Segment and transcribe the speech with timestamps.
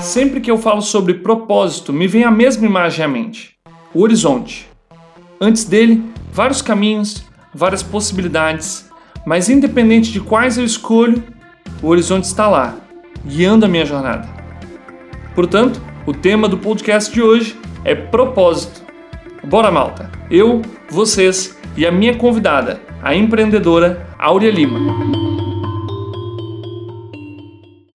[0.00, 3.56] Sempre que eu falo sobre propósito, me vem a mesma imagem à mente:
[3.94, 4.68] o horizonte.
[5.40, 7.24] Antes dele, vários caminhos,
[7.54, 8.90] várias possibilidades,
[9.26, 11.22] mas independente de quais eu escolho,
[11.82, 12.76] o horizonte está lá,
[13.24, 14.28] guiando a minha jornada.
[15.34, 18.82] Portanto, o tema do podcast de hoje é propósito.
[19.44, 20.10] Bora, malta!
[20.30, 25.33] Eu, vocês e a minha convidada, a empreendedora Áurea Lima.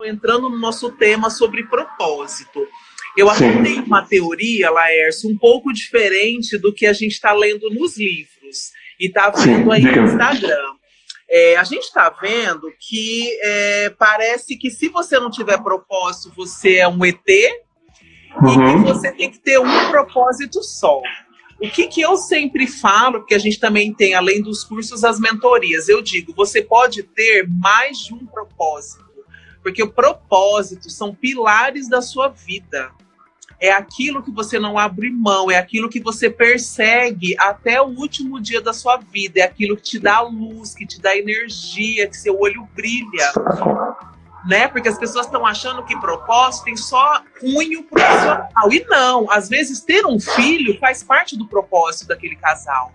[0.10, 2.68] Entrando no nosso tema sobre propósito.
[3.18, 7.70] Eu até tenho uma teoria, Laércio, um pouco diferente do que a gente está lendo
[7.70, 10.76] nos livros e está vendo aí no Instagram.
[11.30, 16.78] É, a gente está vendo que é, parece que se você não tiver propósito, você
[16.78, 17.18] é um ET
[18.42, 18.80] uhum.
[18.80, 21.02] e que você tem que ter um propósito só.
[21.62, 25.20] O que, que eu sempre falo, porque a gente também tem, além dos cursos, as
[25.20, 25.90] mentorias.
[25.90, 29.06] Eu digo, você pode ter mais de um propósito,
[29.70, 32.90] porque o propósito são pilares da sua vida.
[33.62, 38.42] É aquilo que você não abre mão, é aquilo que você persegue até o último
[38.42, 42.18] dia da sua vida, é aquilo que te dá luz, que te dá energia, que
[42.18, 43.32] seu olho brilha
[44.48, 44.68] né?
[44.70, 48.72] Porque as pessoas estão achando que propósito tem só cunho profissional.
[48.72, 52.92] E não, às vezes ter um filho faz parte do propósito daquele casal.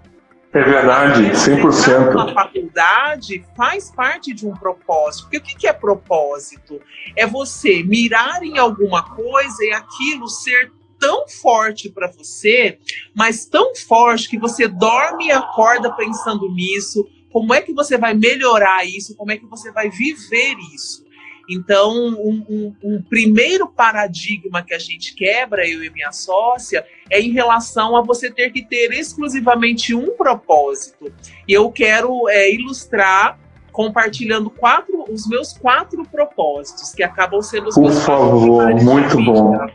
[0.55, 2.13] É verdade, 100%.
[2.13, 5.25] Uma faculdade faz parte de um propósito.
[5.25, 6.81] Porque o que é propósito?
[7.17, 12.79] É você mirar em alguma coisa e aquilo ser tão forte para você,
[13.13, 17.05] mas tão forte que você dorme e acorda pensando nisso.
[17.33, 19.17] Como é que você vai melhorar isso?
[19.17, 21.04] Como é que você vai viver isso?
[21.49, 27.21] Então, um, um, um, primeiro paradigma que a gente quebra, eu e minha sócia, é
[27.21, 31.13] em relação a você ter que ter exclusivamente um propósito.
[31.47, 33.39] E eu quero é, ilustrar
[33.71, 39.67] compartilhando quatro, os meus quatro propósitos, que acabam sendo os Por meus favor, muito bom.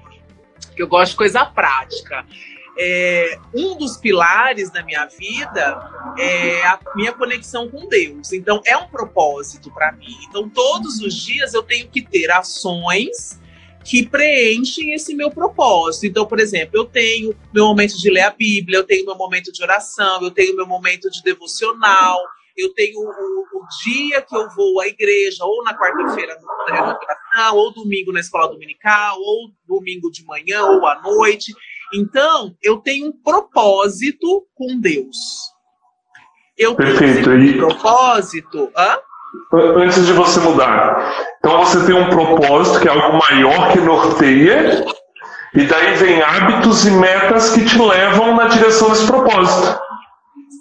[0.74, 2.26] Que eu gosto de coisa prática
[2.80, 8.32] é, um dos pilares da minha vida é a minha conexão com Deus.
[8.32, 10.16] Então, é um propósito para mim.
[10.30, 13.38] Então, todos os dias eu tenho que ter ações
[13.84, 16.06] que preenchem esse meu propósito.
[16.06, 19.52] Então, por exemplo, eu tenho meu momento de ler a Bíblia, eu tenho meu momento
[19.52, 22.18] de oração, eu tenho meu momento de devocional,
[22.56, 26.38] eu tenho o, o dia que eu vou à igreja, ou na quarta-feira
[26.68, 31.54] na oração, ou domingo na escola dominical, ou domingo de manhã, ou à noite.
[31.94, 35.18] Então, eu tenho um propósito com Deus.
[36.58, 37.30] Eu Perfeito.
[37.30, 38.72] tenho um propósito.
[38.76, 38.98] Hã?
[39.78, 44.84] Antes de você mudar, então você tem um propósito que é algo maior que norteia,
[45.54, 49.80] e daí vem hábitos e metas que te levam na direção desse propósito.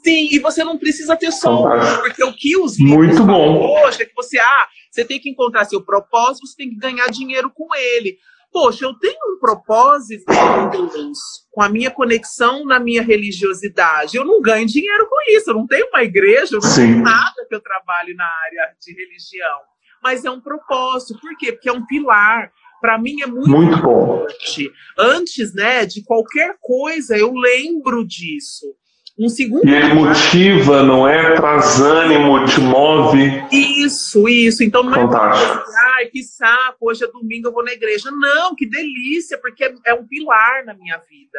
[0.04, 3.74] Sim, e você não precisa ter só um, porque o que os Muito bom.
[3.84, 7.06] hoje é que você, ah, você tem que encontrar seu propósito, você tem que ganhar
[7.08, 8.18] dinheiro com ele
[8.52, 11.18] poxa, eu tenho um propósito com Deus,
[11.50, 14.16] com a minha conexão na minha religiosidade.
[14.16, 16.86] Eu não ganho dinheiro com isso, eu não tenho uma igreja, eu não Sim.
[16.86, 19.60] tenho nada que eu trabalhe na área de religião.
[20.02, 21.52] Mas é um propósito, por quê?
[21.52, 22.52] Porque é um pilar.
[22.80, 24.68] Para mim é muito, muito importante.
[24.68, 25.02] Bom.
[25.02, 28.74] Antes, né, de qualquer coisa, eu lembro disso.
[29.18, 29.66] Um segundo.
[29.66, 31.34] E ele motiva, não é?
[31.34, 33.44] Traz ânimo, te move.
[33.50, 34.62] Isso, isso.
[34.62, 35.58] Então não Fantástico.
[35.58, 38.12] é assim, ai, que saco, hoje é domingo, eu vou na igreja.
[38.12, 41.38] Não, que delícia, porque é, é um pilar na minha vida.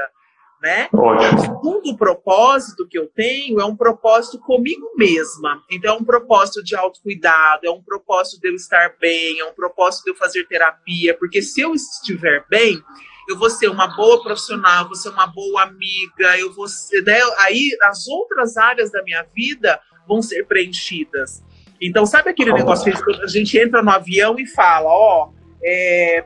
[0.62, 0.90] Né?
[0.94, 1.38] Ótimo.
[1.38, 5.64] O segundo propósito que eu tenho é um propósito comigo mesma.
[5.72, 9.54] Então, é um propósito de autocuidado, é um propósito de eu estar bem, é um
[9.54, 12.84] propósito de eu fazer terapia, porque se eu estiver bem,
[13.30, 17.20] eu vou ser uma boa profissional, vou ser uma boa amiga, eu vou ser, né?
[17.38, 21.44] aí as outras áreas da minha vida vão ser preenchidas.
[21.80, 25.30] Então, sabe aquele negócio que a gente entra no avião e fala, ó,
[25.64, 26.26] é,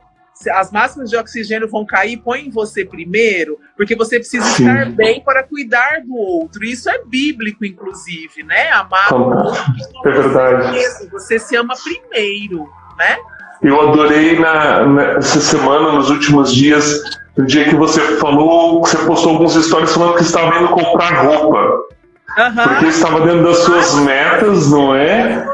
[0.51, 4.67] as máximas de oxigênio vão cair, põe em você primeiro, porque você precisa Sim.
[4.67, 6.63] estar bem para cuidar do outro.
[6.63, 8.71] Isso é bíblico, inclusive, né?
[8.71, 9.73] Amar o outro.
[10.05, 11.09] É verdade.
[11.11, 13.17] Você se ama primeiro, né?
[13.63, 17.01] Eu adorei na, nessa semana, nos últimos dias,
[17.37, 21.23] no dia que você falou, que você postou alguns stories falando que estava indo comprar
[21.23, 21.57] roupa.
[22.37, 22.63] Uhum.
[22.63, 25.45] Porque estava dentro das suas metas, não é?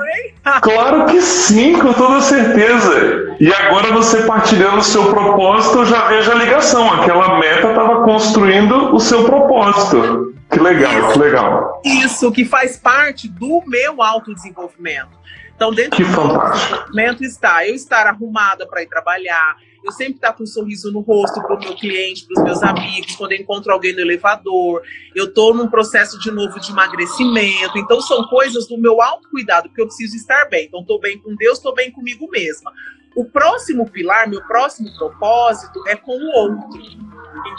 [0.62, 3.36] Claro que sim, com toda certeza.
[3.40, 6.92] E agora você partilhando o seu propósito, eu já vejo a ligação.
[6.94, 10.34] Aquela meta estava construindo o seu propósito.
[10.52, 11.12] Que legal, Isso.
[11.12, 11.82] que legal.
[11.86, 15.20] Isso, que faz parte do meu autodesenvolvimento.
[15.60, 20.32] Então, dentro que do desenvolvimento está eu estar arrumada para ir trabalhar, eu sempre estar
[20.32, 23.40] com um sorriso no rosto para o meu cliente, para os meus amigos, quando eu
[23.40, 24.82] encontro alguém no elevador,
[25.14, 27.78] eu estou num processo de novo de emagrecimento.
[27.78, 30.68] Então, são coisas do meu autocuidado, porque eu preciso estar bem.
[30.68, 32.72] Então, estou bem com Deus, estou bem comigo mesma.
[33.14, 36.80] O próximo pilar, meu próximo propósito é com o outro.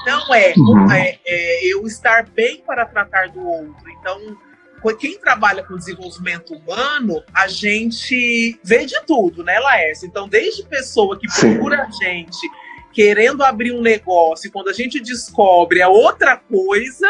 [0.01, 0.91] Então, é, uhum.
[0.91, 3.91] é, é eu estar bem para tratar do outro.
[3.91, 4.39] Então,
[4.99, 10.07] quem trabalha com desenvolvimento humano, a gente vê de tudo, né, Laércio?
[10.07, 12.39] Então, desde pessoa que procura a gente
[12.93, 17.09] querendo abrir um negócio, quando a gente descobre é outra coisa,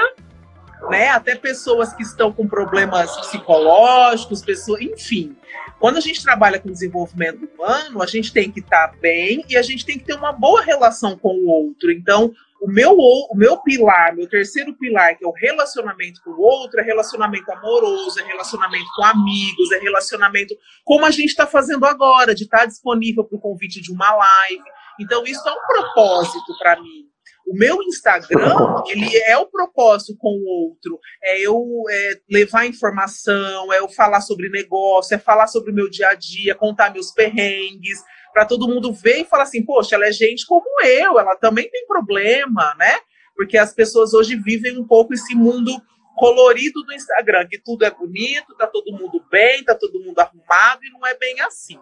[0.89, 1.09] né?
[1.09, 5.37] Até pessoas que estão com problemas psicológicos, pessoas, enfim.
[5.79, 9.57] Quando a gente trabalha com desenvolvimento humano, a gente tem que estar tá bem e
[9.57, 11.91] a gente tem que ter uma boa relação com o outro.
[11.91, 16.41] Então, o meu, o meu pilar, meu terceiro pilar, que é o relacionamento com o
[16.41, 20.55] outro, é relacionamento amoroso, é relacionamento com amigos, é relacionamento
[20.85, 24.15] como a gente está fazendo agora, de estar tá disponível para o convite de uma
[24.15, 24.65] live.
[25.01, 27.09] Então, isso é um propósito para mim.
[27.49, 28.55] O meu Instagram,
[28.89, 31.01] ele é o propósito com o outro.
[31.25, 35.89] É eu é, levar informação, é eu falar sobre negócio, é falar sobre o meu
[35.89, 37.99] dia a dia, contar meus perrengues,
[38.33, 41.69] para todo mundo ver e falar assim, poxa, ela é gente como eu, ela também
[41.71, 42.99] tem problema, né?
[43.35, 45.71] Porque as pessoas hoje vivem um pouco esse mundo
[46.17, 50.85] colorido do Instagram, que tudo é bonito, tá todo mundo bem, tá todo mundo arrumado
[50.85, 51.79] e não é bem assim.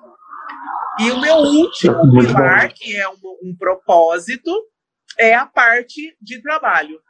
[1.00, 4.50] E o meu último pilar, que é um, um propósito,
[5.18, 7.00] é a parte de trabalho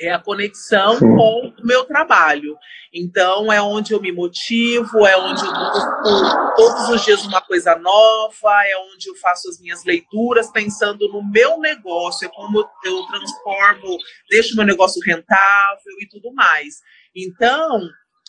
[0.00, 1.16] é a conexão Sim.
[1.16, 2.56] com o meu trabalho.
[2.92, 7.76] Então, é onde eu me motivo, é onde eu busco todos os dias uma coisa
[7.76, 13.06] nova, é onde eu faço as minhas leituras pensando no meu negócio, é como eu
[13.06, 13.96] transformo,
[14.28, 16.80] deixo meu negócio rentável e tudo mais.
[17.14, 17.80] Então,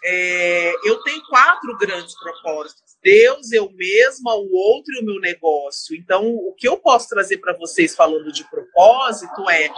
[0.03, 2.91] é, eu tenho quatro grandes propósitos.
[3.03, 5.95] Deus, eu mesma, o outro e o meu negócio.
[5.95, 9.69] Então, o que eu posso trazer para vocês falando de propósito é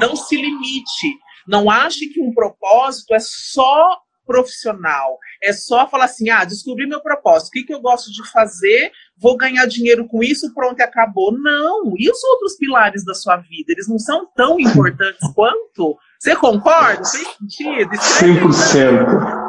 [0.00, 5.18] não se limite não ache que um propósito é só profissional.
[5.42, 8.90] É só falar assim: ah, descobri meu propósito, o que, que eu gosto de fazer,
[9.16, 11.32] vou ganhar dinheiro com isso, pronto, e acabou.
[11.32, 11.94] Não!
[11.96, 13.72] E os outros pilares da sua vida?
[13.72, 15.96] Eles não são tão importantes quanto?
[16.18, 17.02] Você concorda?
[17.02, 17.90] Tem sentido?
[17.90, 19.46] 100%.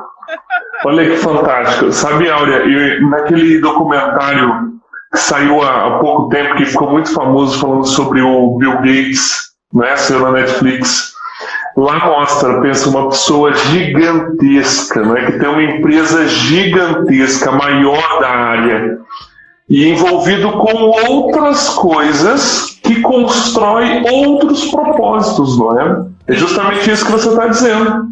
[0.85, 1.91] Olha que fantástico.
[1.91, 4.77] Sabe, Áurea, eu, naquele documentário
[5.11, 9.47] que saiu há, há pouco tempo, que ficou muito famoso, falando sobre o Bill Gates,
[9.73, 11.13] né, saiu na Netflix,
[11.77, 15.27] Lá mostra, pensa, uma pessoa gigantesca, não é?
[15.27, 18.97] que tem uma empresa gigantesca, maior da área,
[19.69, 20.75] e envolvido com
[21.07, 26.06] outras coisas que constrói outros propósitos, não é?
[26.25, 28.07] É justamente isso que você está dizendo.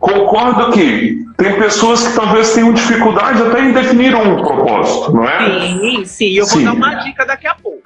[0.00, 5.68] Concordo que tem pessoas que talvez tenham dificuldade até em definir um propósito, não é?
[5.68, 6.32] Sim, sim.
[6.32, 6.64] Eu vou sim.
[6.64, 7.82] dar uma dica daqui a pouco.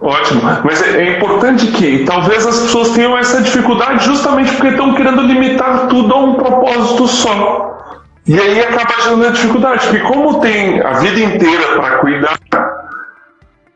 [0.00, 4.94] Ótimo, mas é, é, importante que talvez as pessoas tenham essa dificuldade justamente porque estão
[4.94, 7.78] querendo limitar tudo a um propósito só.
[8.26, 12.38] E aí acaba gerando dificuldade, porque como tem a vida inteira para cuidar,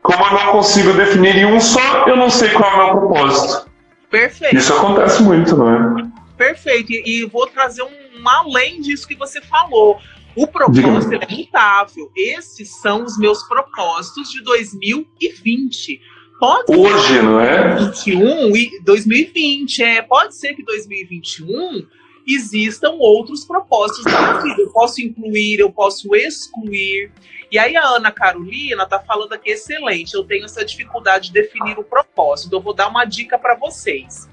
[0.01, 2.97] como eu não consigo definir em um só, eu não sei qual é o meu
[2.97, 3.67] propósito.
[4.11, 4.55] Perfeito.
[4.55, 6.03] Isso acontece muito, não é?
[6.37, 6.91] Perfeito.
[6.91, 9.99] E, vou trazer um além disso que você falou.
[10.35, 12.11] O propósito é mutável.
[12.15, 16.01] Esses são os meus propósitos de 2020.
[16.39, 17.75] Pode Hoje, não é?
[17.75, 20.01] 2021 e 2020, é.
[20.01, 21.85] Pode ser que 2021
[22.27, 24.61] existam outros propósitos da vida.
[24.61, 27.11] Eu posso incluir, eu posso excluir.
[27.51, 30.15] E aí a Ana Carolina tá falando aqui excelente.
[30.15, 32.55] Eu tenho essa dificuldade de definir o propósito.
[32.55, 34.27] Eu vou dar uma dica para vocês.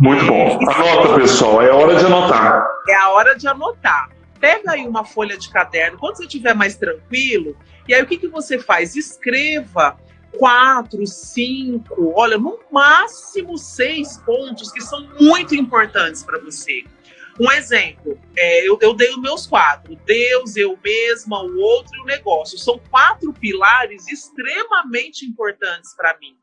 [0.00, 0.58] Muito bom.
[0.70, 1.60] Anota, pessoal.
[1.60, 2.66] É hora de anotar.
[2.88, 6.74] É a hora de anotar pega aí uma folha de caderno, quando você estiver mais
[6.74, 7.56] tranquilo,
[7.86, 8.96] e aí o que, que você faz?
[8.96, 9.96] Escreva
[10.36, 16.82] quatro, cinco, olha, no máximo seis pontos que são muito importantes para você.
[17.38, 22.00] Um exemplo, é, eu, eu dei os meus quatro: Deus, eu mesma, o outro e
[22.00, 22.58] o negócio.
[22.58, 26.36] São quatro pilares extremamente importantes para mim.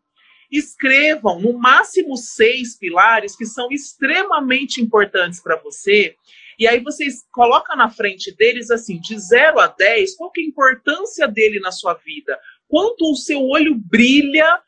[0.49, 6.15] Escrevam no máximo seis pilares que são extremamente importantes para você
[6.59, 10.43] e aí vocês colocam na frente deles assim, de 0 a 10, qual que é
[10.43, 12.37] a importância dele na sua vida?
[12.67, 14.59] Quanto o seu olho brilha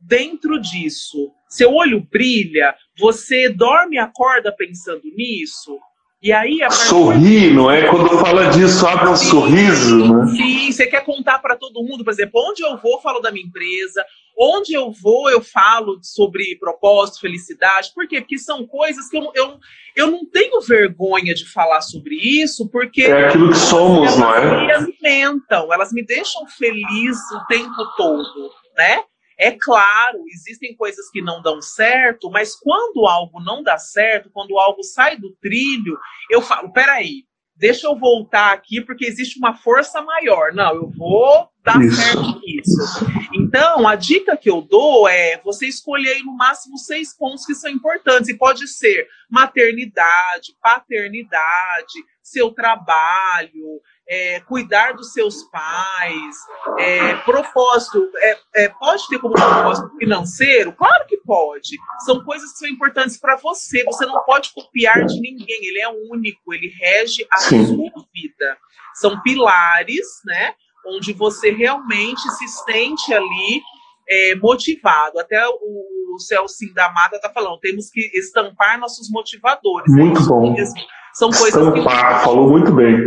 [0.00, 1.32] dentro disso?
[1.48, 5.78] Seu olho brilha, você dorme e acorda pensando nisso?
[6.22, 7.86] E aí a Sorri, não é?
[7.90, 10.26] Quando fala disso, abre um sim, sorriso, né?
[10.28, 13.44] Sim, você quer contar para todo mundo, por exemplo, onde eu vou, falo da minha
[13.44, 14.02] empresa,
[14.36, 17.92] Onde eu vou, eu falo sobre propósito, felicidade.
[17.94, 18.20] Por quê?
[18.20, 19.58] Porque são coisas que eu, eu,
[19.94, 23.04] eu não tenho vergonha de falar sobre isso, porque.
[23.04, 24.38] É aquilo que somos, não é?
[24.38, 29.04] Elas me alimentam, elas me deixam feliz o tempo todo, né?
[29.38, 34.58] É claro, existem coisas que não dão certo, mas quando algo não dá certo, quando
[34.58, 35.98] algo sai do trilho,
[36.30, 37.24] eu falo: peraí,
[37.56, 40.52] deixa eu voltar aqui porque existe uma força maior.
[40.52, 41.96] Não, eu vou dar isso.
[41.96, 43.06] certo nisso.
[43.32, 47.70] Então, a dica que eu dou é você escolher no máximo seis pontos que são
[47.70, 48.28] importantes.
[48.28, 56.36] E pode ser maternidade, paternidade, seu trabalho, é, cuidar dos seus pais,
[56.78, 60.72] é, propósito, é, é, pode ter como propósito financeiro?
[60.72, 61.76] Claro que pode.
[62.04, 63.82] São coisas que são importantes para você.
[63.84, 65.58] Você não pode copiar de ninguém.
[65.66, 67.66] Ele é único, ele rege a Sim.
[67.66, 68.58] sua vida.
[68.94, 70.54] São pilares, né?
[70.86, 73.62] Onde você realmente se sente ali
[74.08, 75.18] é, motivado.
[75.18, 79.92] Até o, o Celcin da Mata está falando, temos que estampar nossos motivadores.
[79.92, 80.52] Muito é bom.
[80.52, 80.74] Mesmo.
[81.14, 82.24] São coisas estampar, que...
[82.24, 82.98] falou muito bem.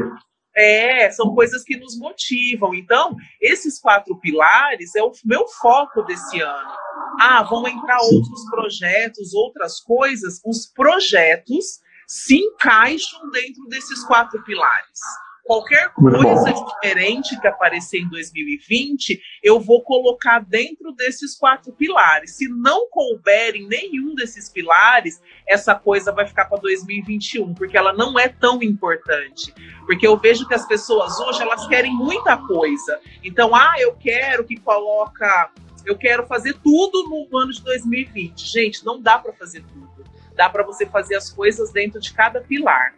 [0.57, 2.73] É, são coisas que nos motivam.
[2.73, 6.71] Então, esses quatro pilares é o meu foco desse ano.
[7.19, 10.41] Ah, vão entrar outros projetos, outras coisas.
[10.43, 14.99] Os projetos se encaixam dentro desses quatro pilares.
[15.47, 22.35] Qualquer coisa diferente que aparecer em 2020, eu vou colocar dentro desses quatro pilares.
[22.35, 27.93] Se não couber em nenhum desses pilares, essa coisa vai ficar para 2021, porque ela
[27.93, 29.53] não é tão importante.
[29.85, 32.99] Porque eu vejo que as pessoas hoje elas querem muita coisa.
[33.23, 35.49] Então, ah, eu quero que coloca,
[35.85, 38.45] eu quero fazer tudo no ano de 2020.
[38.45, 40.03] Gente, não dá para fazer tudo.
[40.35, 42.96] Dá para você fazer as coisas dentro de cada pilar.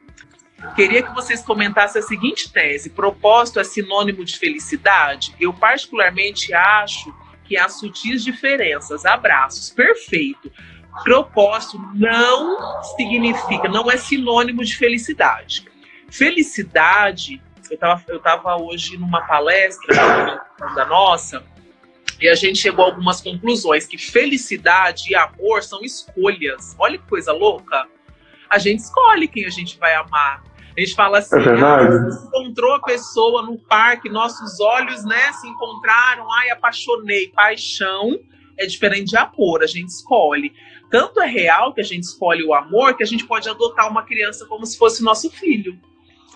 [0.76, 5.36] Queria que vocês comentassem a seguinte tese: propósito é sinônimo de felicidade?
[5.40, 7.14] Eu, particularmente, acho
[7.46, 9.06] que há sutis diferenças.
[9.06, 10.52] Abraços, perfeito.
[11.04, 15.66] Propósito não significa, não é sinônimo de felicidade.
[16.10, 19.96] Felicidade, eu estava eu tava hoje numa palestra
[20.76, 21.44] da nossa,
[22.20, 26.76] e a gente chegou a algumas conclusões que felicidade e amor são escolhas.
[26.78, 27.88] Olha que coisa louca.
[28.50, 30.44] A gente escolhe quem a gente vai amar.
[30.80, 35.46] A gente fala assim, é ah, encontrou a pessoa no parque, nossos olhos, né, se
[35.46, 37.28] encontraram, ai, apaixonei.
[37.36, 38.18] Paixão
[38.58, 40.54] é diferente de amor, a gente escolhe.
[40.90, 44.04] Tanto é real que a gente escolhe o amor que a gente pode adotar uma
[44.04, 45.78] criança como se fosse nosso filho.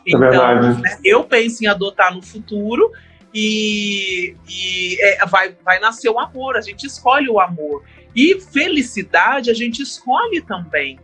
[0.05, 2.91] É então, né, eu penso em adotar no futuro
[3.33, 7.81] e, e é, vai, vai nascer o amor, a gente escolhe o amor.
[8.13, 10.99] E felicidade a gente escolhe também.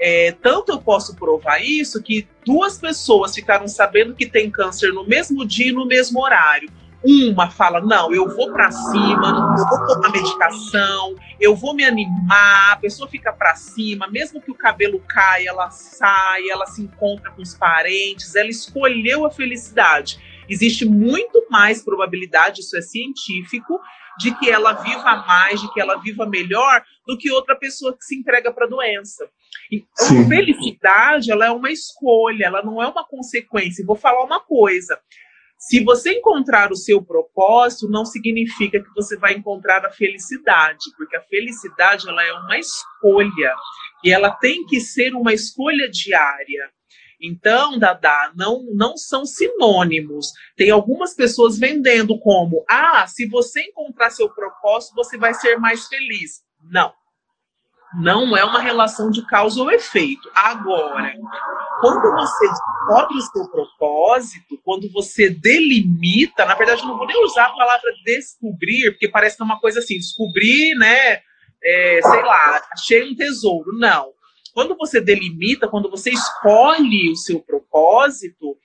[0.00, 5.04] É, tanto eu posso provar isso que duas pessoas ficaram sabendo que tem câncer no
[5.04, 6.70] mesmo dia e no mesmo horário.
[7.04, 12.72] Uma fala: Não, eu vou para cima, eu vou tomar medicação, eu vou me animar.
[12.72, 17.30] A pessoa fica para cima, mesmo que o cabelo caia, ela sai, ela se encontra
[17.30, 20.18] com os parentes, ela escolheu a felicidade.
[20.48, 23.78] Existe muito mais probabilidade, isso é científico,
[24.18, 28.04] de que ela viva mais, de que ela viva melhor do que outra pessoa que
[28.04, 29.30] se entrega para a doença.
[29.70, 33.84] Então, felicidade, ela é uma escolha, ela não é uma consequência.
[33.84, 34.98] vou falar uma coisa.
[35.58, 41.16] Se você encontrar o seu propósito, não significa que você vai encontrar a felicidade, porque
[41.16, 43.54] a felicidade ela é uma escolha
[44.04, 46.70] e ela tem que ser uma escolha diária.
[47.20, 50.28] Então, Dada, não, não são sinônimos.
[50.56, 55.88] Tem algumas pessoas vendendo como: ah, se você encontrar seu propósito, você vai ser mais
[55.88, 56.40] feliz.
[56.62, 56.92] Não
[57.94, 60.30] não é uma relação de causa ou efeito.
[60.34, 61.14] Agora,
[61.80, 67.24] quando você descobre o seu propósito, quando você delimita, na verdade, eu não vou nem
[67.24, 71.20] usar a palavra descobrir, porque parece que é uma coisa assim, descobrir, né?
[71.62, 73.72] É, sei lá, achei um tesouro.
[73.78, 74.12] Não.
[74.52, 78.56] Quando você delimita, quando você escolhe o seu propósito,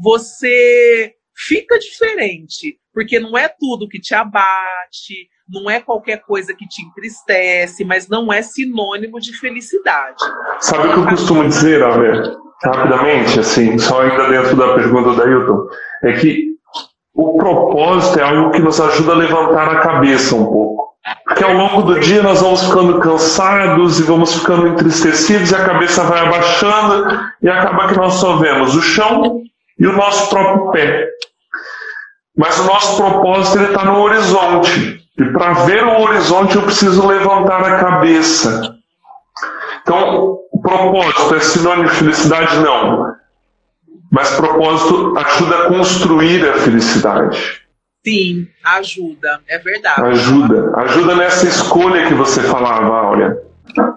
[0.00, 6.66] você fica diferente, porque não é tudo que te abate, não é qualquer coisa que
[6.66, 10.22] te entristece, mas não é sinônimo de felicidade.
[10.60, 12.36] Sabe o que eu costumo dizer, Alver?
[12.64, 15.66] Rapidamente, assim, só ainda dentro da pergunta da Hilton,
[16.04, 16.52] é que
[17.14, 20.92] o propósito é algo que nos ajuda a levantar a cabeça um pouco.
[21.26, 25.64] Porque ao longo do dia nós vamos ficando cansados e vamos ficando entristecidos e a
[25.64, 29.40] cabeça vai abaixando e acaba que nós só vemos o chão
[29.78, 31.08] e o nosso próprio pé.
[32.36, 35.01] Mas o nosso propósito está no horizonte.
[35.18, 38.78] E para ver o horizonte eu preciso levantar a cabeça.
[39.82, 42.56] Então, o propósito é sinônimo de felicidade?
[42.60, 43.14] Não.
[44.10, 47.62] Mas propósito ajuda a construir a felicidade.
[48.04, 50.02] Sim, ajuda, é verdade.
[50.02, 53.38] Ajuda, ajuda nessa escolha que você falava, Áurea.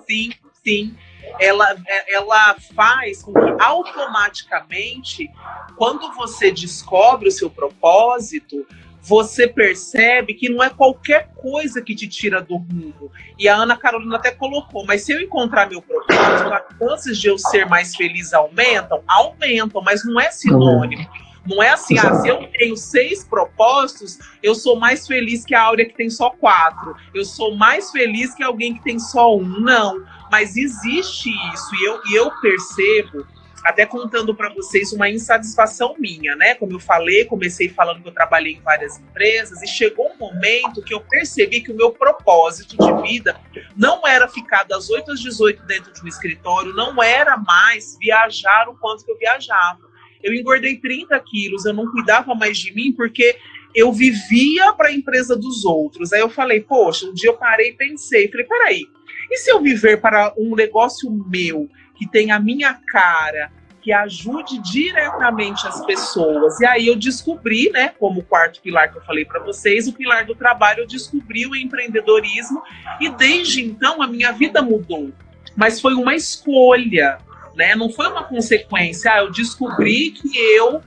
[0.07, 0.31] Sim,
[0.63, 0.95] sim.
[1.39, 1.75] Ela,
[2.07, 5.29] ela faz com que automaticamente,
[5.75, 8.65] quando você descobre o seu propósito,
[9.05, 13.11] você percebe que não é qualquer coisa que te tira do rumo.
[13.37, 17.27] E a Ana Carolina até colocou, mas se eu encontrar meu propósito, as chances de
[17.27, 19.03] eu ser mais feliz aumentam?
[19.07, 21.07] Aumentam, mas não é sinônimo.
[21.45, 25.61] Não é assim, ah, se eu tenho seis propósitos, eu sou mais feliz que a
[25.61, 26.95] Áurea que tem só quatro.
[27.13, 29.59] Eu sou mais feliz que alguém que tem só um.
[29.59, 30.03] Não.
[30.31, 33.27] Mas existe isso, e eu, e eu percebo
[33.65, 36.53] até contando para vocês uma insatisfação minha, né?
[36.53, 40.83] Como eu falei, comecei falando que eu trabalhei em várias empresas e chegou um momento
[40.83, 43.35] que eu percebi que o meu propósito de vida
[43.75, 48.69] não era ficar das 8 às 18 dentro de um escritório, não era mais viajar
[48.69, 49.81] o quanto que eu viajava.
[50.21, 53.35] Eu engordei 30 quilos, eu não cuidava mais de mim porque
[53.73, 56.13] eu vivia para a empresa dos outros.
[56.13, 58.85] Aí eu falei, poxa, um dia eu parei e pensei, falei, peraí,
[59.31, 61.67] e se eu viver para um negócio meu?
[61.95, 66.59] Que tenha a minha cara, que ajude diretamente as pessoas.
[66.59, 70.25] E aí eu descobri, né, como quarto pilar que eu falei para vocês, o pilar
[70.25, 72.63] do trabalho, eu descobri o empreendedorismo
[72.99, 75.11] e desde então a minha vida mudou.
[75.55, 77.19] Mas foi uma escolha,
[77.55, 77.75] né?
[77.75, 79.13] Não foi uma consequência.
[79.13, 80.81] Ah, eu descobri que eu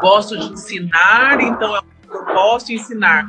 [0.00, 3.26] gosto de ensinar, então eu posso ensinar.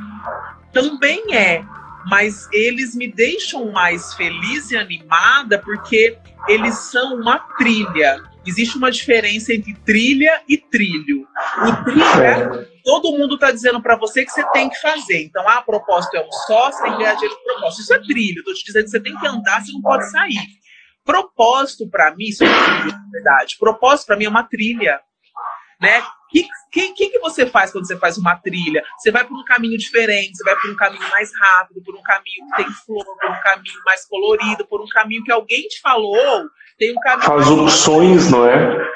[0.72, 1.64] Também é,
[2.06, 8.22] mas eles me deixam mais feliz e animada porque eles são uma trilha.
[8.46, 11.26] Existe uma diferença entre trilha e trilho.
[11.62, 15.22] O trilha, todo mundo está dizendo para você que você tem que fazer.
[15.24, 17.82] Então, ah, propósito é um só, você tem que dinheiro com propósito.
[17.82, 18.38] Isso é trilho.
[18.38, 20.60] Estou te dizendo que você tem que andar, você não pode sair.
[21.04, 23.56] Propósito, para mim, isso é na verdade.
[23.58, 25.00] Propósito, para mim, é uma trilha.
[25.80, 26.02] Né?
[26.30, 28.82] O que, que, que, você faz quando você faz uma trilha?
[28.96, 32.02] Você vai por um caminho diferente, você vai por um caminho mais rápido, por um
[32.02, 35.80] caminho que tem flor, por um caminho mais colorido, por um caminho que alguém te
[35.80, 36.48] falou.
[36.78, 37.26] Tem um caminho.
[37.26, 38.88] Faz opções, não é?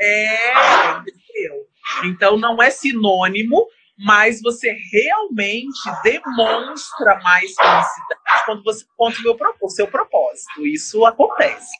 [0.00, 0.52] É,
[0.98, 1.66] entendeu?
[2.04, 3.66] Então não é sinônimo,
[3.98, 9.18] mas você realmente demonstra mais felicidade quando você conta
[9.60, 10.66] o seu propósito.
[10.66, 11.70] Isso acontece.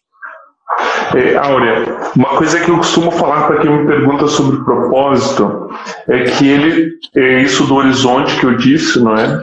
[1.15, 5.69] É, Áurea, uma coisa que eu costumo falar para quem me pergunta sobre propósito
[6.09, 9.43] é que ele, é isso do horizonte que eu disse, não é?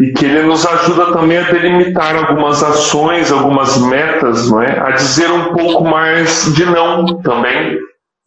[0.00, 4.78] E que ele nos ajuda também a delimitar algumas ações, algumas metas, não é?
[4.78, 7.78] A dizer um pouco mais de não também,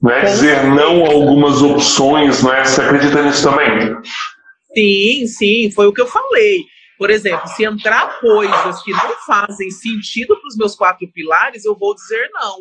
[0.01, 0.21] não é?
[0.21, 2.63] Dizer não a algumas opções, não é?
[2.63, 3.95] Você acredita nisso também?
[4.73, 6.63] Sim, sim, foi o que eu falei.
[6.97, 11.77] Por exemplo, se entrar coisas que não fazem sentido para os meus quatro pilares, eu
[11.77, 12.57] vou dizer não.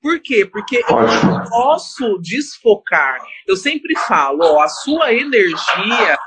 [0.00, 0.46] Por quê?
[0.46, 3.18] Porque eu não posso desfocar.
[3.46, 6.18] Eu sempre falo, ó, a sua energia,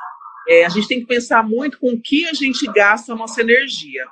[0.50, 3.41] é, a gente tem que pensar muito com o que a gente gasta a nossa
[3.41, 4.06] energia.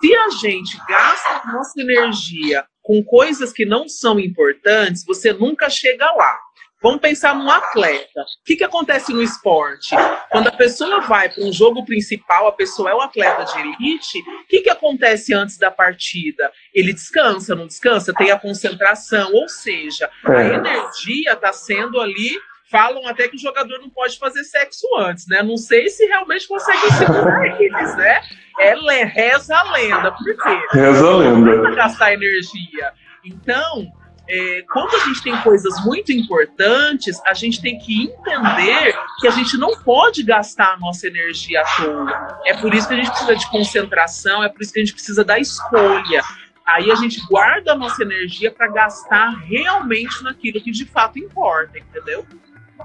[0.00, 5.70] Se a gente gasta a nossa energia com coisas que não são importantes, você nunca
[5.70, 6.38] chega lá.
[6.82, 8.22] Vamos pensar num atleta.
[8.22, 9.94] O que, que acontece no esporte?
[10.30, 14.18] Quando a pessoa vai para um jogo principal, a pessoa é um atleta de elite,
[14.18, 16.50] o que, que acontece antes da partida?
[16.74, 18.14] Ele descansa, não descansa?
[18.14, 20.54] Tem a concentração, ou seja, a é.
[20.54, 22.30] energia está sendo ali.
[22.70, 25.42] Falam até que o jogador não pode fazer sexo antes, né?
[25.42, 28.22] Não sei se realmente consegue segurar eles, né?
[28.60, 30.12] É, reza a lenda.
[30.12, 30.66] Por quê?
[30.72, 31.62] Reza a lenda.
[31.62, 32.92] Para gastar energia.
[33.24, 33.92] Então,
[34.32, 39.30] é, quando a gente tem coisas muito importantes, a gente tem que entender que a
[39.32, 42.38] gente não pode gastar a nossa energia à toa.
[42.46, 44.94] É por isso que a gente precisa de concentração, é por isso que a gente
[44.94, 46.22] precisa da escolha.
[46.64, 51.76] Aí a gente guarda a nossa energia para gastar realmente naquilo que de fato importa,
[51.76, 52.24] entendeu?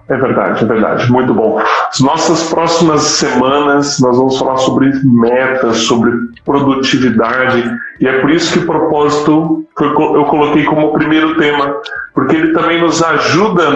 [0.10, 1.12] É verdade, é verdade.
[1.12, 1.60] Muito bom.
[1.60, 6.12] As nossas próximas semanas nós vamos falar sobre metas, sobre
[6.43, 7.63] produtividade,
[7.99, 11.81] e é por isso que o propósito eu coloquei como primeiro tema,
[12.13, 13.71] porque ele também nos ajuda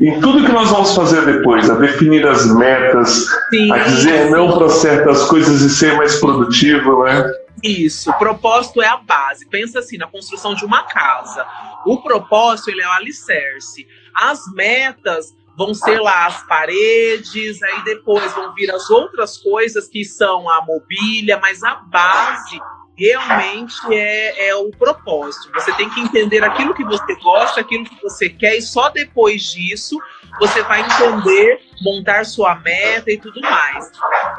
[0.00, 3.70] em tudo que nós vamos fazer depois, a definir as metas, Sim.
[3.70, 7.30] a dizer não para certas coisas e ser mais produtivo, né?
[7.62, 9.46] Isso, o propósito é a base.
[9.46, 11.46] Pensa assim, na construção de uma casa.
[11.86, 13.86] O propósito ele é o alicerce.
[14.14, 20.02] As metas vão ser lá as paredes, aí depois vão vir as outras coisas que
[20.02, 22.58] são a mobília, mas a base
[22.96, 25.50] realmente é, é o propósito.
[25.54, 29.42] Você tem que entender aquilo que você gosta, aquilo que você quer, e só depois
[29.52, 29.98] disso
[30.38, 33.90] você vai entender, montar sua meta e tudo mais.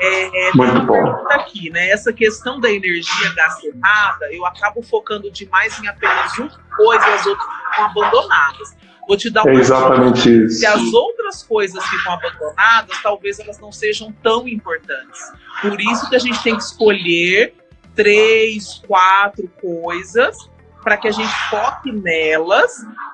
[0.01, 1.27] É, é Muito bom.
[1.31, 1.89] Aqui, né?
[1.89, 7.25] Essa questão da energia gastada, eu acabo focando demais em apenas uma coisa e as
[7.25, 8.75] outras ficam abandonadas.
[9.07, 10.45] Vou te dar um É exatamente exemplo.
[10.45, 10.59] isso.
[10.59, 15.19] Se as outras coisas ficam abandonadas, talvez elas não sejam tão importantes.
[15.61, 17.53] Por isso que a gente tem que escolher
[17.95, 20.37] três, quatro coisas
[20.83, 22.71] para que a gente foque nelas,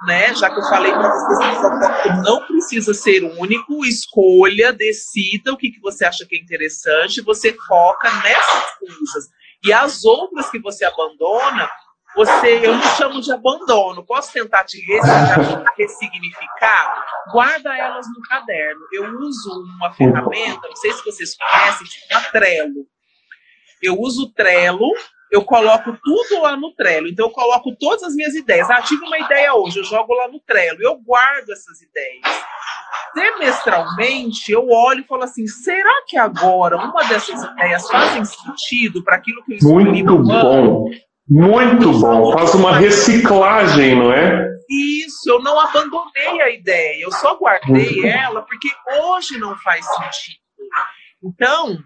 [0.07, 0.33] né?
[0.33, 5.71] Já que eu falei para vocês que não precisa ser único, escolha, decida o que,
[5.71, 9.29] que você acha que é interessante, você foca nessas coisas.
[9.63, 11.69] E as outras que você abandona,
[12.15, 14.03] você, eu não chamo de abandono.
[14.03, 14.83] Posso tentar te
[15.77, 17.05] ressignificar?
[17.31, 18.81] Guarda elas no caderno.
[18.91, 22.87] Eu uso uma ferramenta, não sei se vocês conhecem, chama Trello.
[23.81, 24.91] Eu uso o Trello,
[25.31, 27.07] eu coloco tudo lá no Trello.
[27.07, 28.69] Então eu coloco todas as minhas ideias.
[28.69, 30.79] Ah, tive uma ideia hoje, eu jogo lá no Trello.
[30.81, 32.21] Eu guardo essas ideias.
[33.13, 39.15] Semestralmente, eu olho e falo assim: será que agora uma dessas ideias fazem sentido para
[39.15, 40.89] aquilo que eu escolhi Muito bom.
[41.27, 42.33] Muito bom.
[42.33, 44.49] Faz uma reciclagem, não é?
[44.69, 48.67] Isso, eu não abandonei a ideia, eu só guardei ela porque
[48.99, 50.39] hoje não faz sentido.
[51.23, 51.77] Então,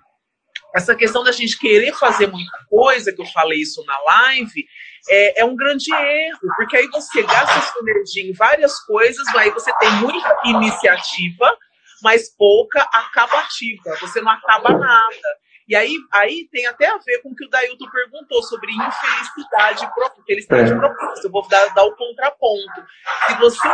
[0.74, 4.66] essa questão da gente querer fazer muita coisa, que eu falei isso na live,
[5.10, 9.52] é, é, um grande erro, porque aí você gasta sua energia em várias coisas, aí
[9.52, 11.56] você tem muita iniciativa,
[12.02, 15.43] mas pouca acabativa, você não acaba nada.
[15.68, 19.90] E aí, aí tem até a ver com o que o Dailton perguntou sobre infelicidade,
[20.26, 20.76] felicidade é.
[20.76, 21.28] propósito.
[21.28, 22.86] Eu vou dar, dar o contraponto.
[23.28, 23.70] Se você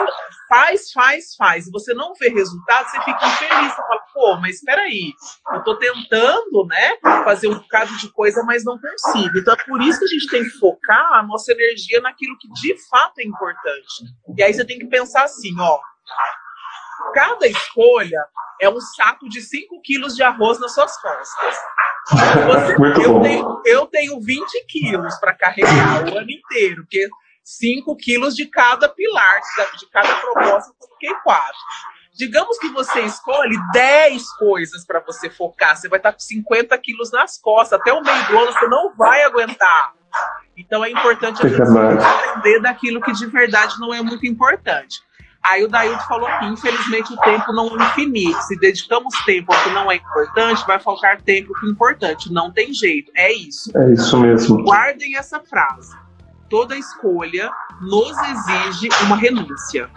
[0.47, 3.71] faz, faz, faz, e você não vê resultado, você fica infeliz.
[3.71, 5.13] Você fala, pô, mas espera aí,
[5.54, 9.38] eu tô tentando, né, fazer um bocado de coisa, mas não consigo.
[9.38, 12.47] Então é por isso que a gente tem que focar a nossa energia naquilo que
[12.49, 14.04] de fato é importante.
[14.38, 15.80] E aí você tem que pensar assim, ó,
[17.13, 18.19] cada escolha
[18.62, 21.57] é um saco de 5 quilos de arroz nas suas costas.
[22.45, 27.07] Você, eu, tenho, eu tenho 20 quilos para carregar o ano inteiro, porque
[27.43, 29.39] 5 quilos de cada pilar,
[29.77, 31.53] de cada propósito, eu coloquei 4.
[32.13, 37.12] Digamos que você escolhe 10 coisas para você focar, você vai estar com 50 quilos
[37.12, 39.93] nas costas, até o meio do ano você não vai aguentar.
[40.57, 45.01] Então é importante a gente entender daquilo que de verdade não é muito importante.
[45.45, 48.39] Aí o Dailton falou que, infelizmente, o tempo não é infinito.
[48.43, 52.32] Se dedicamos tempo ao que não é importante, vai faltar tempo que é importante.
[52.32, 53.12] Não tem jeito.
[53.15, 53.75] É isso.
[53.78, 54.63] É isso mesmo.
[54.63, 55.95] Guardem essa frase.
[56.49, 57.49] Toda escolha
[57.82, 59.89] nos exige uma renúncia.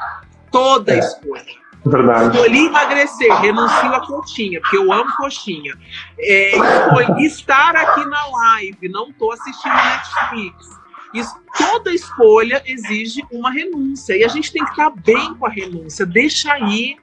[0.50, 0.98] Toda é.
[0.98, 1.62] escolha.
[1.84, 2.36] Verdade.
[2.36, 5.74] Escolhi emagrecer, renuncio a coxinha, porque eu amo coxinha.
[6.16, 10.81] É, escolhi estar aqui na live, não estou assistindo Netflix
[11.14, 14.16] isso, toda escolha exige uma renúncia.
[14.16, 16.06] E a gente tem que estar bem com a renúncia.
[16.06, 16.96] Deixa aí.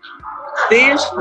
[0.70, 1.16] Deixa.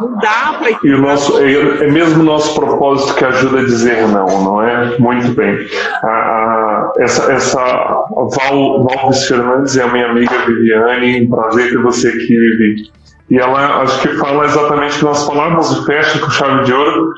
[0.00, 0.70] Não dá para.
[0.70, 4.62] E o nosso, é, é mesmo o nosso propósito que ajuda a dizer não, não
[4.62, 4.98] é?
[4.98, 5.66] Muito bem.
[6.02, 11.28] A, a, essa, essa Val, Valves Fernandes é a minha amiga Viviane.
[11.28, 12.90] Prazer ter você aqui, Vivi.
[13.30, 17.14] E ela acho que fala exatamente o que nós falamos fecha com chave de ouro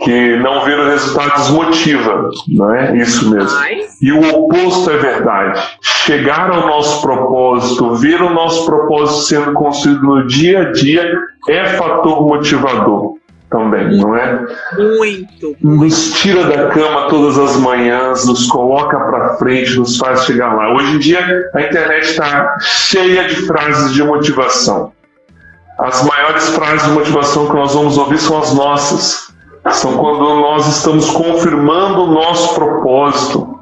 [0.00, 3.58] que não ver o resultado desmotiva, não é isso mesmo.
[4.00, 5.60] E o oposto é verdade.
[5.82, 11.64] Chegar ao nosso propósito, ver o nosso propósito sendo construído no dia a dia é
[11.70, 13.18] fator motivador
[13.50, 14.46] também, não é?
[14.76, 15.56] Muito.
[15.60, 20.74] Nos tira da cama todas as manhãs, nos coloca para frente, nos faz chegar lá.
[20.74, 24.92] Hoje em dia a internet está cheia de frases de motivação.
[25.78, 29.28] As maiores frases de motivação que nós vamos ouvir são as nossas
[29.76, 33.58] são quando nós estamos confirmando o nosso propósito.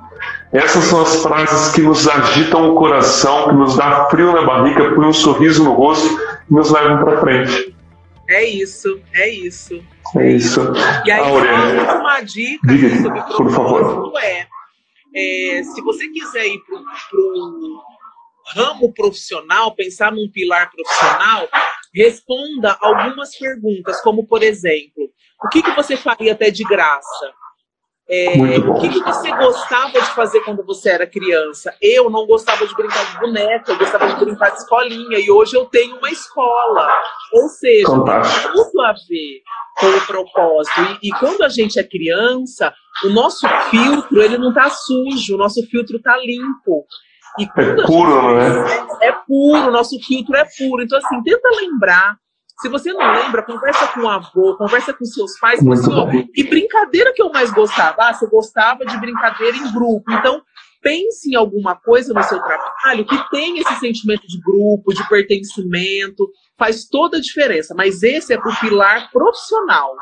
[0.52, 4.94] Essas são as frases que nos agitam o coração, que nos dá frio na barriga,
[4.94, 6.06] põe um sorriso no rosto
[6.48, 7.74] e nos levam para frente.
[8.28, 9.82] É isso, é isso.
[10.16, 10.60] É isso.
[11.04, 14.12] E aí, Aurélia, uma dica Diga, sobre por favor.
[14.22, 14.46] É,
[15.14, 16.76] é, se você quiser ir para
[17.18, 17.82] o
[18.54, 21.48] ramo profissional, pensar num pilar profissional,
[21.96, 25.10] responda algumas perguntas, como por exemplo,
[25.44, 27.32] o que, que você faria até de graça?
[28.08, 31.74] É, o que, que, você gostava de fazer quando você era criança?
[31.82, 35.56] Eu não gostava de brincar de boneca, eu gostava de brincar de escolinha, e hoje
[35.56, 36.88] eu tenho uma escola.
[37.32, 39.42] Ou seja, tem tudo a ver
[39.80, 40.80] com o propósito.
[41.02, 42.72] E, e, quando a gente é criança,
[43.04, 46.86] o nosso filtro ele não está sujo, o nosso filtro está limpo.
[47.38, 49.08] E é puro, não é?
[49.08, 50.82] É puro, o nosso filtro é puro.
[50.82, 52.16] Então, assim, tenta lembrar
[52.60, 55.60] se você não lembra, conversa com o avô, conversa com seus pais.
[55.66, 57.96] Assim, ó, que brincadeira que eu mais gostava?
[57.98, 60.10] Ah, você gostava de brincadeira em grupo.
[60.10, 60.40] Então,
[60.80, 66.30] pense em alguma coisa no seu trabalho que tem esse sentimento de grupo, de pertencimento.
[66.58, 67.74] Faz toda a diferença.
[67.74, 69.94] Mas esse é o pilar profissional.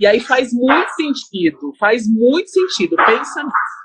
[0.00, 1.72] E aí faz muito sentido.
[1.78, 2.96] Faz muito sentido.
[2.96, 3.79] Pensa nisso.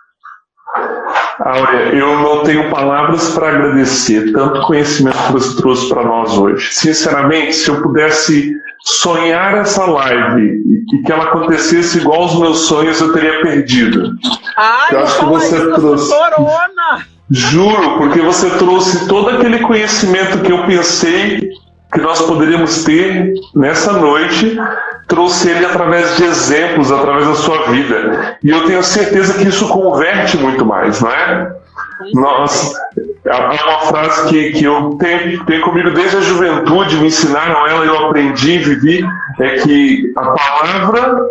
[1.39, 6.73] Áurea, eu não tenho palavras para agradecer tanto conhecimento que você trouxe para nós hoje.
[6.73, 10.59] Sinceramente, se eu pudesse sonhar essa live
[10.93, 14.13] e que ela acontecesse igual aos meus sonhos, eu teria perdido.
[14.57, 16.13] Ai, eu acho que você trouxe.
[16.13, 17.05] Corona.
[17.29, 21.49] Juro, porque você trouxe todo aquele conhecimento que eu pensei
[21.91, 24.57] que nós poderíamos ter nessa noite,
[25.07, 28.37] trouxe ele através de exemplos, através da sua vida.
[28.43, 31.55] E eu tenho certeza que isso converte muito mais, não é?
[32.13, 32.73] Nós,
[33.25, 37.85] é uma frase que, que eu tenho, tenho comigo desde a juventude, me ensinaram ela,
[37.85, 39.05] eu aprendi, vivi,
[39.39, 41.25] é que a palavra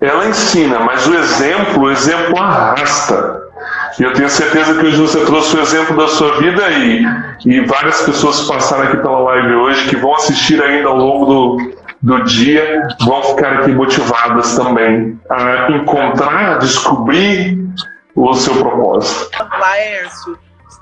[0.00, 3.42] ela ensina, mas o exemplo, o exemplo arrasta.
[3.98, 7.04] E eu tenho certeza que hoje você trouxe o exemplo da sua vida e,
[7.46, 11.72] e várias pessoas passaram aqui pela live hoje, que vão assistir ainda ao longo do,
[12.00, 17.58] do dia, vão ficar aqui motivadas também a encontrar, descobrir
[18.14, 19.30] o seu propósito.
[19.58, 20.38] Laércio,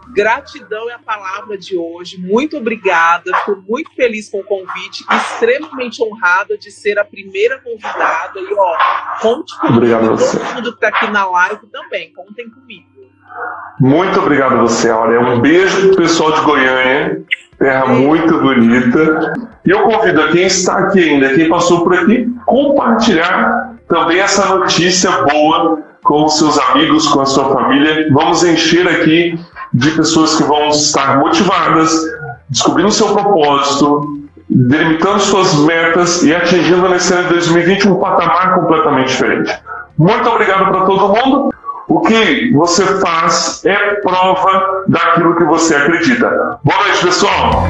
[0.09, 2.19] Gratidão é a palavra de hoje.
[2.19, 3.25] Muito obrigada.
[3.27, 8.39] Estou muito feliz com o convite, extremamente honrada de ser a primeira convidada.
[8.41, 8.77] E ó,
[9.21, 9.77] conte comigo.
[9.77, 10.39] Obrigado a você.
[10.39, 12.87] Todo mundo que está aqui na live também, contem comigo.
[13.79, 15.21] Muito obrigado a você, Aurea.
[15.21, 17.25] Um beijo pro pessoal de Goiânia,
[17.59, 19.35] terra muito bonita.
[19.65, 24.47] E eu convido a quem está aqui ainda, quem passou por aqui, compartilhar também essa
[24.55, 28.09] notícia boa com os seus amigos, com a sua família.
[28.13, 29.39] Vamos encher aqui
[29.75, 31.93] de pessoas que vão estar motivadas,
[32.49, 39.09] descobrindo seu propósito, delimitando suas metas e atingindo nesse ano de 2020 um patamar completamente
[39.09, 39.53] diferente.
[39.99, 41.53] Muito obrigado para todo mundo.
[41.89, 46.59] O que você faz é prova daquilo que você acredita.
[46.65, 47.63] Boa noite, pessoal!